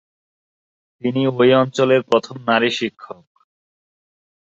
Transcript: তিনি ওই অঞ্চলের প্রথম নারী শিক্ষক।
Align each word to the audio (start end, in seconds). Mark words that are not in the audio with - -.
তিনি 1.01 1.21
ওই 1.31 1.49
অঞ্চলের 1.53 2.01
প্রথম 2.09 2.35
নারী 2.47 2.69
শিক্ষক। 2.71 3.25